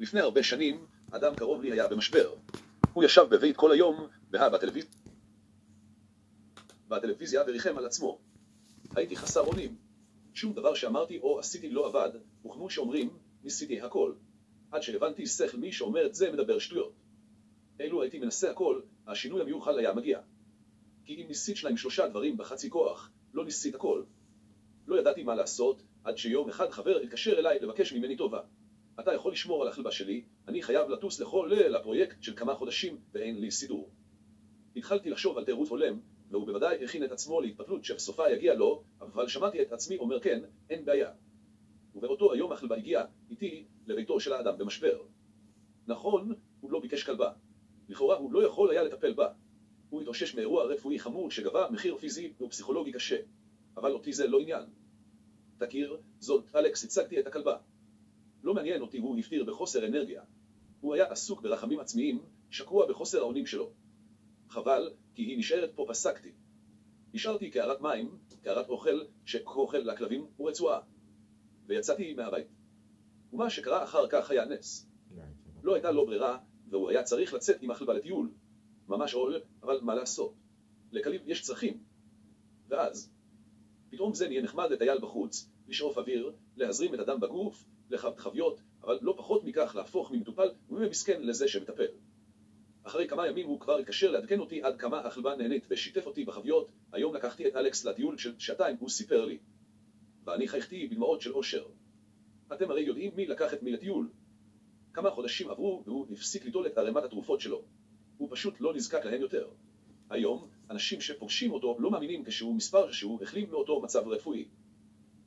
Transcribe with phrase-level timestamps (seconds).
[0.00, 2.34] לפני הרבה שנים, אדם קרוב לי היה במשבר.
[2.92, 4.90] הוא ישב בבית כל היום, בטלוויזיה,
[6.88, 8.18] בטלוויזיה וריחם על עצמו.
[8.96, 9.76] הייתי חסר אונים.
[10.34, 12.10] שום דבר שאמרתי או עשיתי לא עבד,
[12.46, 13.10] וכמו שאומרים,
[13.44, 14.12] ניסיתי הכל.
[14.70, 16.92] עד שהבנתי שכל מי שאומר את זה מדבר שטויות.
[17.80, 20.20] אילו הייתי מנסה הכל, השינוי המיוחל היה מגיע.
[21.04, 24.02] כי אם ניסית שניים שלושה דברים בחצי כוח, לא ניסית הכל.
[24.86, 28.40] לא ידעתי מה לעשות, עד שיום אחד חבר התקשר אליי לבקש ממני טובה.
[29.00, 32.98] אתה יכול לשמור על החלבה שלי, אני חייב לטוס לכל ליל לפרויקט של כמה חודשים
[33.12, 33.90] ואין לי סידור.
[34.76, 39.28] התחלתי לחשוב על תירוץ הולם, והוא בוודאי הכין את עצמו להתפתלות שבסופה יגיע לו, אבל
[39.28, 41.10] שמעתי את עצמי אומר כן, אין בעיה.
[41.94, 44.98] ובאותו היום החלבה הגיע איתי לביתו של האדם במשבר.
[45.86, 47.32] נכון, הוא לא ביקש כלבה.
[47.88, 49.28] לכאורה הוא לא יכול היה לטפל בה.
[49.90, 53.16] הוא התאושש מאירוע רפואי חמור שגבה מחיר פיזי ופסיכולוגי קשה.
[53.76, 54.62] אבל אותי זה לא עניין.
[55.58, 57.56] תכיר, זאת אלכס, הצגתי את הכלבה.
[58.42, 60.22] לא מעניין אותי, הוא הפטיר בחוסר אנרגיה.
[60.80, 63.70] הוא היה עסוק ברחמים עצמיים, שקוע בחוסר האונים שלו.
[64.48, 66.32] חבל, כי היא נשארת פה פסקתי.
[67.14, 70.80] השארתי קערת מים, קערת אוכל, שכאוכל לכלבים ורצועה.
[71.66, 72.46] ויצאתי מהבית.
[73.32, 74.86] ומה שקרה אחר כך היה נס.
[75.62, 76.38] לא הייתה לו ברירה,
[76.68, 78.30] והוא היה צריך לצאת עם החלבה לטיול.
[78.88, 80.34] ממש עול, אבל מה לעשות?
[80.92, 81.78] לכלב יש צרכים.
[82.68, 83.10] ואז,
[83.90, 89.14] פתאום זה נהיה נחמד לטייל בחוץ, לשאוף אוויר, להזרים את הדם בגוף, לחוויות, אבל לא
[89.16, 91.86] פחות מכך להפוך ממטופל וממסכן לזה שמטפל.
[92.82, 96.68] אחרי כמה ימים הוא כבר התקשר לעדכן אותי עד כמה החלבה נהנית ושיתף אותי בחוויות,
[96.92, 99.38] היום לקחתי את אלכס לטיול של שעתיים, הוא סיפר לי.
[100.24, 101.66] ואני חייכתי בדמעות של אושר.
[102.52, 104.08] אתם הרי יודעים מי לקח את מי לטיול.
[104.92, 107.62] כמה חודשים עברו והוא הפסיק ליטול את ערימת התרופות שלו.
[108.18, 109.48] הוא פשוט לא נזקק להם יותר.
[110.10, 114.44] היום, אנשים שפוגשים אותו לא מאמינים כשהוא מספר שהוא החלים מאותו מצב רפואי.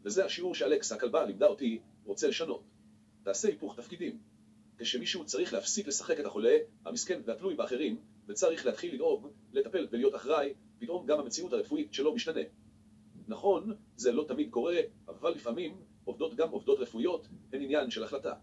[0.03, 2.63] וזה השיעור שאלכס הכלבה לימדה אותי, רוצה לשנות.
[3.23, 4.17] תעשה היפוך תפקידים.
[4.77, 10.53] כשמישהו צריך להפסיק לשחק את החולה, המסכן והתלוי באחרים, וצריך להתחיל לדאוג, לטפל ולהיות אחראי,
[10.79, 12.41] פתאום גם המציאות הרפואית שלו משתנה.
[13.27, 14.77] נכון, זה לא תמיד קורה,
[15.07, 18.33] אבל לפעמים עובדות גם עובדות רפואיות הן עניין של החלטה.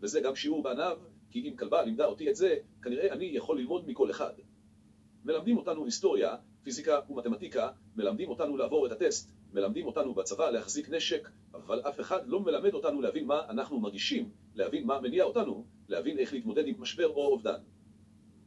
[0.00, 0.98] וזה גם שיעור בעניו,
[1.30, 4.32] כי אם כלבה לימדה אותי את זה, כנראה אני יכול ללמוד מכל אחד.
[5.24, 11.28] מלמדים אותנו היסטוריה, פיזיקה ומתמטיקה, מלמדים אותנו לעבור את הטסט, מלמדים אותנו בצבא להחזיק נשק,
[11.54, 16.18] אבל אף אחד לא מלמד אותנו להבין מה אנחנו מרגישים, להבין מה מניע אותנו, להבין
[16.18, 17.60] איך להתמודד עם משבר או אובדן.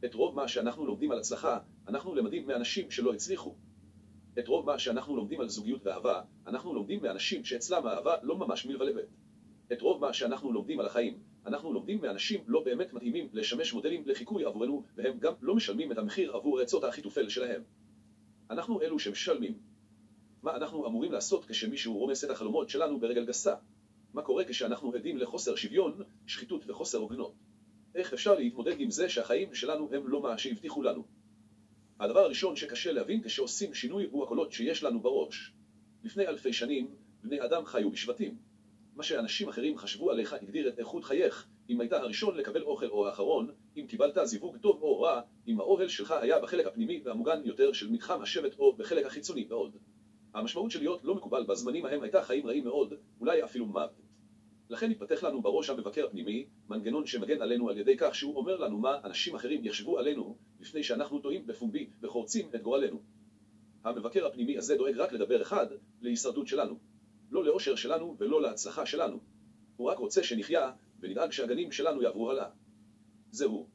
[0.04, 1.58] את רוב מה שאנחנו לומדים על הצלחה,
[1.88, 3.54] אנחנו למדים מאנשים שלא הצליחו.
[4.38, 8.66] את רוב מה שאנחנו לומדים על זוגיות ואהבה, אנחנו לומדים מאנשים שאצלם האהבה לא ממש
[8.66, 9.08] מלבלבת.
[9.72, 14.02] את רוב מה שאנחנו לומדים על החיים, אנחנו לומדים מאנשים לא באמת מתאימים לשמש מודלים
[14.06, 17.62] לחיקוי עבורנו, והם גם לא משלמים את המחיר עבור עצות האחיתופל שלהם.
[18.50, 19.71] אנחנו אלו שמשלמים.
[20.42, 23.54] מה אנחנו אמורים לעשות כשמישהו רומס את החלומות שלנו ברגל גסה?
[24.14, 27.34] מה קורה כשאנחנו עדים לחוסר שוויון, שחיתות וחוסר הוגנות?
[27.94, 31.04] איך אפשר להתמודד עם זה שהחיים שלנו הם לא מה שהבטיחו לנו?
[32.00, 35.52] הדבר הראשון שקשה להבין כשעושים שינוי הוא הקולות שיש לנו בראש.
[36.04, 38.36] לפני אלפי שנים, בני אדם חיו בשבטים.
[38.94, 43.06] מה שאנשים אחרים חשבו עליך הגדיר את איכות חייך, אם היית הראשון לקבל אוכל או
[43.06, 47.72] האחרון, אם קיבלת זיווג טוב או רע, אם האוהל שלך היה בחלק הפנימי והמוגן יותר
[47.72, 49.76] של מתחם השבט או בחלק החיצוני ועוד.
[50.34, 53.90] המשמעות של להיות לא מקובל בזמנים ההם הייתה חיים רעים מאוד, אולי אפילו מוות.
[54.68, 58.78] לכן התפתח לנו בראש המבקר הפנימי, מנגנון שמגן עלינו על ידי כך שהוא אומר לנו
[58.78, 63.02] מה אנשים אחרים יחשבו עלינו, לפני שאנחנו טועים בפומבי וחורצים את גורלנו.
[63.84, 65.66] המבקר הפנימי הזה דואג רק לדבר אחד,
[66.00, 66.78] להישרדות שלנו.
[67.30, 69.20] לא לאושר שלנו ולא להצלחה שלנו.
[69.76, 72.48] הוא רק רוצה שנחיה ונדאג שהגנים שלנו יעברו הלאה.
[73.30, 73.66] זהו.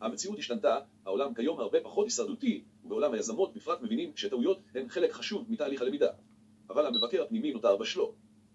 [0.00, 5.44] המציאות השתנתה, העולם כיום הרבה פחות הישרדותי, ובעולם היזמות בפרט מבינים שטעויות הן חלק חשוב
[5.48, 6.10] מתהליך הלמידה.
[6.70, 8.14] אבל המבקר הפנימי נותר בשלו.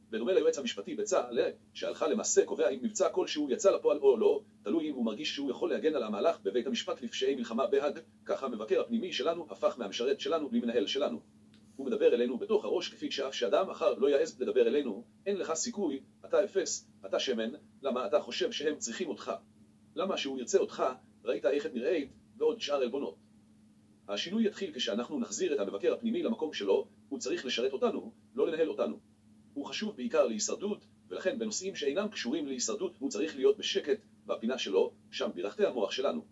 [0.09, 1.39] בדומה ליועץ המשפטי בצה"ל,
[1.73, 5.51] שהלכה למעשה קובע אם מבצע כלשהו יצא לפועל או לא, תלוי אם הוא מרגיש שהוא
[5.51, 10.19] יכול להגן על המהלך בבית המשפט לפשעי מלחמה בהאג, ככה המבקר הפנימי שלנו הפך מהמשרת
[10.19, 11.19] שלנו למנהל שלנו.
[11.75, 15.53] הוא מדבר אלינו בתוך הראש כפי שאף שאדם אחר לא יעז לדבר אלינו, אין לך
[15.53, 17.49] סיכוי, אתה אפס, אתה שמן,
[17.81, 19.31] למה אתה חושב שהם צריכים אותך?
[19.95, 20.83] למה שהוא ירצה אותך,
[21.25, 23.15] ראית איך את נראית, ועוד שאר עלבונות.
[24.07, 28.69] השינוי יתחיל כשאנחנו נחזיר את המבקר הפנימי למקום שלו, הוא צריך לשרת אותנו, לא לנהל
[28.69, 28.99] אותנו.
[29.53, 34.93] הוא חשוב בעיקר להישרדות, ולכן בנושאים שאינם קשורים להישרדות הוא צריך להיות בשקט בפינה שלו,
[35.11, 36.25] שנברא כתמי המוח שלנו.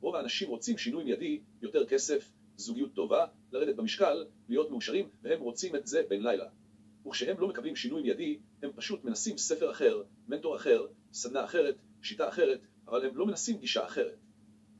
[0.00, 5.76] רוב האנשים רוצים שינוי מיידי, יותר כסף, זוגיות טובה, לרדת במשקל, להיות מאושרים, והם רוצים
[5.76, 6.46] את זה בן לילה.
[7.06, 12.28] וכשהם לא מקבלים שינוי מיידי, הם פשוט מנסים ספר אחר, מנטור אחר, סדנה אחרת, שיטה
[12.28, 14.18] אחרת, אבל הם לא מנסים גישה אחרת.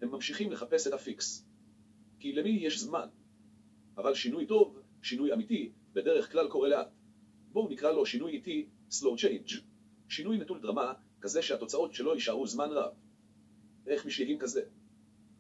[0.03, 1.45] הם ממשיכים לחפש את הפיקס.
[2.21, 3.09] כי למי יש זמן?
[3.97, 6.89] אבל שינוי טוב, שינוי אמיתי, בדרך כלל קורה לאט.
[7.53, 9.55] בואו נקרא לו שינוי איטי, slow change.
[10.09, 12.93] שינוי נטול דרמה, כזה שהתוצאות שלו יישארו זמן רב.
[13.87, 14.63] איך משייגים כזה?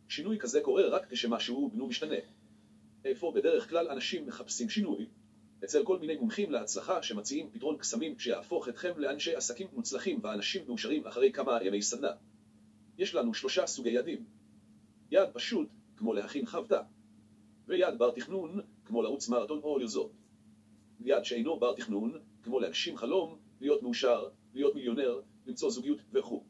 [0.08, 2.16] שינוי כזה קורה רק כשמשהו בנו משתנה.
[3.04, 5.06] איפה בדרך כלל אנשים מחפשים שינוי?
[5.64, 11.06] אצל כל מיני מומחים להצלחה שמציעים פתרון קסמים שיהפוך אתכם לאנשי עסקים מוצלחים ואנשים מאושרים
[11.06, 12.10] אחרי כמה ימי סדנה.
[12.98, 14.24] יש לנו שלושה סוגי יעדים.
[15.10, 16.82] יעד פשוט, כמו להכין חבטה,
[17.66, 20.12] ויעד בר תכנון, כמו לרוץ מרתון או לרזות.
[21.00, 26.44] יעד שאינו בר תכנון, כמו להגשים חלום, להיות מאושר, להיות מיליונר, למצוא זוגיות וכו'.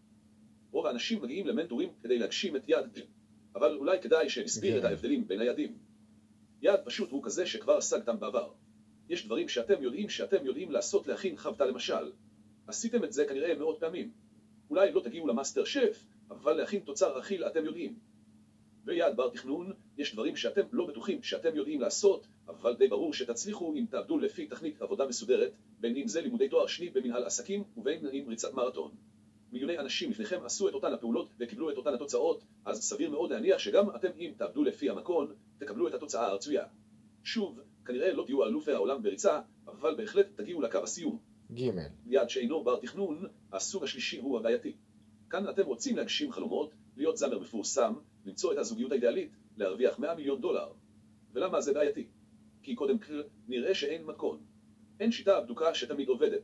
[0.70, 2.98] רוב האנשים מגיעים למנטורים כדי להגשים את יעד,
[3.54, 5.78] אבל אולי כדאי שנסביר את ההבדלים בין היעדים.
[6.62, 8.52] יעד פשוט הוא כזה שכבר השגתם בעבר.
[9.08, 12.12] יש דברים שאתם יודעים שאתם יודעים לעשות להכין חביתה למשל.
[12.66, 14.10] עשיתם את זה כנראה מאות פעמים.
[14.70, 17.98] אולי לא תגיעו למאסטר שף, אבל להכין תוצר אכיל אתם יודעים.
[18.84, 23.74] ביעד בר תכנון יש דברים שאתם לא בטוחים שאתם יודעים לעשות, אבל די ברור שתצליחו
[23.74, 28.06] אם תעבדו לפי תכנית עבודה מסודרת, בין אם זה לימודי תואר שני במנהל עסקים ובין
[28.12, 28.90] אם ריצת מרתון.
[29.52, 33.58] מיליוני אנשים לפניכם עשו את אותן הפעולות וקיבלו את אותן התוצאות, אז סביר מאוד להניח
[33.58, 36.64] שגם אתם אם תעבדו לפי המקון, תקבלו את התוצאה הרצויה.
[37.24, 41.18] שוב, כנראה לא תהיו אלופי העולם בריצה, אבל בהחלט תגיעו לקו הסיום.
[41.54, 41.70] ג'
[42.06, 44.72] יעד שאינו בר תכנון, הסוג השלישי הוא הבעייתי.
[45.30, 47.94] כאן אתם רוצים להגשים חלומות, להיות זמר מפורסם,
[48.24, 50.72] למצוא את הזוגיות האידיאלית, להרוויח 100 מיליון דולר.
[51.32, 52.06] ולמה זה בעייתי?
[52.62, 54.44] כי קודם כל נראה שאין מתכון.
[55.00, 56.42] אין שיטה בדוקה שתמיד עובדת.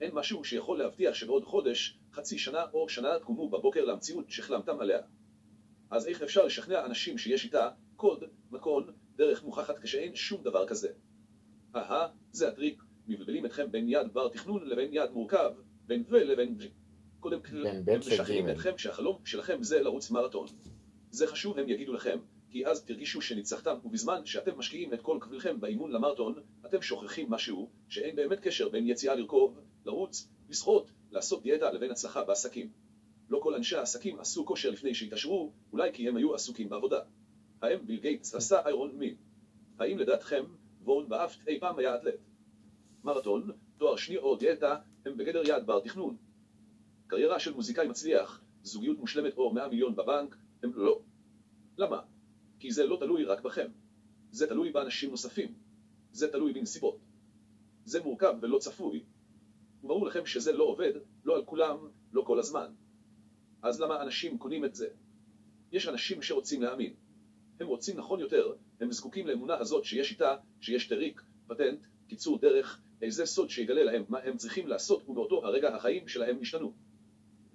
[0.00, 5.00] אין משהו שיכול להבטיח שבעוד חודש, חצי שנה או שנה תקומו בבוקר למציאות שחלמתם עליה.
[5.90, 10.88] אז איך אפשר לשכנע אנשים שיש שיטה, קוד, מתכון, דרך מוכחת כשאין שום דבר כזה?
[11.76, 15.50] אהה, זה הטריק, מבלבלים אתכם בין יד בר תכנון לבין יד מורכב,
[15.86, 16.77] בין ו לבין ג'.
[17.20, 18.50] קודם כל, הם משכנעים.
[18.50, 20.46] אתכם שהחלום שלכם זה לרוץ מרתון.
[21.10, 22.18] זה חשוב הם יגידו לכם,
[22.50, 26.34] כי אז תרגישו שניצחתם, ובזמן שאתם משקיעים את כל כבילכם באימון למרתון,
[26.66, 32.24] אתם שוכחים משהו, שאין באמת קשר בין יציאה לרכוב, לרוץ, לשחות, לעשות דיאטה לבין הצלחה
[32.24, 32.70] בעסקים.
[33.28, 37.00] לא כל אנשי העסקים עשו כושר לפני שהתעשרו, אולי כי הם היו עסוקים בעבודה.
[37.62, 39.14] האם ביל גייטס עשה איירון מין?
[39.78, 40.44] האם לדעתכם
[40.84, 42.14] וורן באפט אי פעם היה אתלט?
[43.04, 44.76] מרתון, תואר שני או דיאטה
[45.06, 46.16] הם בגדר יעד בר תכנון.
[47.08, 51.00] קריירה של מוזיקאי מצליח, זוגיות מושלמת או 100 מיליון בבנק, הם לא.
[51.78, 52.00] למה?
[52.58, 53.68] כי זה לא תלוי רק בכם.
[54.30, 55.54] זה תלוי באנשים נוספים.
[56.12, 56.98] זה תלוי בנסיבות.
[57.84, 59.04] זה מורכב ולא צפוי.
[59.84, 60.92] וברור לכם שזה לא עובד,
[61.24, 61.76] לא על כולם,
[62.12, 62.72] לא כל הזמן.
[63.62, 64.88] אז למה אנשים קונים את זה?
[65.72, 66.94] יש אנשים שרוצים להאמין.
[67.60, 72.80] הם רוצים נכון יותר, הם זקוקים לאמונה הזאת שיש שיטה, שיש טריק, פטנט, קיצור דרך,
[73.02, 76.87] איזה סוד שיגלה להם מה הם צריכים לעשות ובאותו הרגע החיים שלהם השתנו.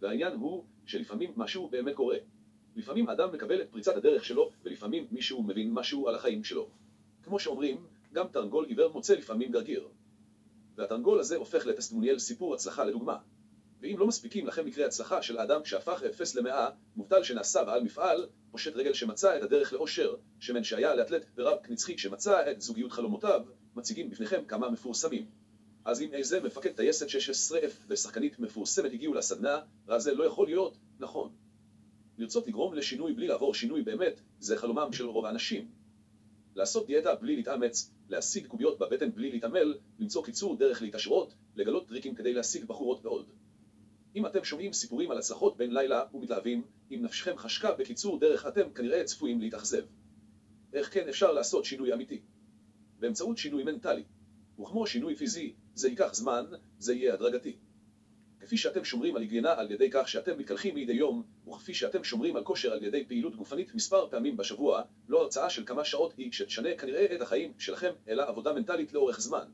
[0.03, 2.17] והעניין הוא שלפעמים משהו באמת קורה.
[2.75, 6.69] לפעמים אדם מקבל את פריצת הדרך שלו, ולפעמים מישהו מבין משהו על החיים שלו.
[7.23, 9.87] כמו שאומרים, גם תרנגול עיוור מוצא לפעמים גרגיר.
[10.75, 13.17] והתרנגול הזה הופך ל testimonial סיפור הצלחה לדוגמה.
[13.81, 18.27] ואם לא מספיקים לכם מקרי הצלחה של האדם שהפך אפס למאה, מובטל שנעשה בעל מפעל,
[18.51, 23.41] פושט רגל שמצא את הדרך לאושר, שמן שהיה לאתלט ורב נצחי שמצא את זוגיות חלומותיו,
[23.75, 25.42] מציגים בפניכם כמה מפורסמים.
[25.85, 30.77] אז אם איזה מפקד טייסת 16F ושחקנית מפורסמת הגיעו לסדנה, רע זה לא יכול להיות
[30.99, 31.29] נכון.
[32.17, 35.67] לרצות לגרום לשינוי בלי לעבור שינוי באמת, זה חלומם של רוב האנשים.
[36.55, 42.15] לעשות דיאטה בלי להתאמץ, להשיג קוביות בבטן בלי להתעמל, למצוא קיצור דרך להתעשרות, לגלות טריקים
[42.15, 43.29] כדי להשיג בחורות ועוד.
[44.15, 48.73] אם אתם שומעים סיפורים על הצלחות בין לילה ומתלהבים, אם נפשכם חשקה בקיצור דרך אתם
[48.73, 49.83] כנראה צפויים להתאכזב.
[50.73, 52.21] איך כן אפשר לעשות שינוי אמיתי?
[52.99, 54.03] באמצעות שינוי מנטלי.
[54.59, 56.45] וכמו שינוי פיזי, זה ייקח זמן,
[56.79, 57.55] זה יהיה הדרגתי.
[58.39, 62.35] כפי שאתם שומרים על היגיינה על ידי כך שאתם מתקלחים מדי יום, וכפי שאתם שומרים
[62.35, 66.31] על כושר על ידי פעילות גופנית מספר פעמים בשבוע, לא הרצאה של כמה שעות היא
[66.31, 69.45] שתשנה כנראה את החיים שלכם, אלא עבודה מנטלית לאורך זמן.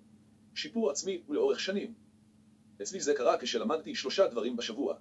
[0.56, 1.94] שיפור עצמי ולאורך שנים.
[2.82, 4.96] אצלי זה קרה כשלמדתי שלושה דברים בשבוע.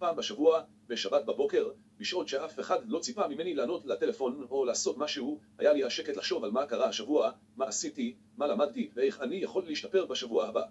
[0.00, 5.40] פעם בשבוע, בשבת בבוקר, בשעות שאף אחד לא ציפה ממני לענות לטלפון או לעשות משהו,
[5.58, 9.64] היה לי השקט לחשוב על מה קרה השבוע, מה עשיתי, מה למדתי ואיך אני יכול
[9.66, 10.62] להשתפר בשבוע הבא.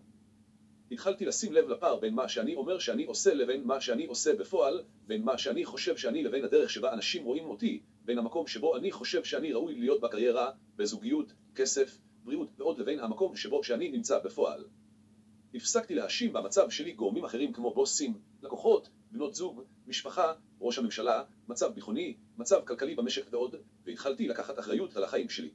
[0.92, 4.84] התחלתי לשים לב לפער בין מה שאני אומר שאני עושה לבין מה שאני עושה בפועל,
[5.08, 8.92] בין מה שאני חושב שאני לבין הדרך שבה אנשים רואים אותי, בין המקום שבו אני
[8.92, 14.64] חושב שאני ראוי להיות בקריירה, בזוגיות, כסף, בריאות ועוד לבין המקום שבו שאני נמצא בפועל.
[15.54, 21.74] הפסקתי להאשים במצב שלי גורמים אחרים כמו בוסים, לקוחות, בנות זוג, משפחה, ראש הממשלה, מצב
[21.74, 25.50] ביטחוני, מצב כלכלי במשק ועוד, והתחלתי לקחת אחריות על החיים שלי.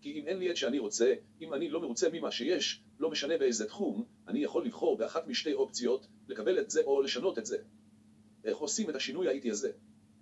[0.00, 3.38] כי אם אין לי את שאני רוצה, אם אני לא מרוצה ממה שיש, לא משנה
[3.38, 7.58] באיזה תחום, אני יכול לבחור באחת משתי אופציות, לקבל את זה או לשנות את זה.
[8.44, 9.72] איך עושים את השינוי האיטי הזה?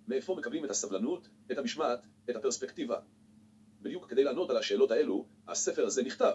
[0.07, 2.99] מאיפה מקבלים את הסבלנות, את המשמעת, את הפרספקטיבה?
[3.81, 6.33] בדיוק כדי לענות על השאלות האלו, הספר הזה נכתב.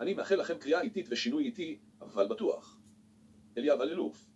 [0.00, 2.78] אני מאחל לכם קריאה איטית ושינוי איטי, אבל בטוח.
[3.58, 4.26] אליאב אללוף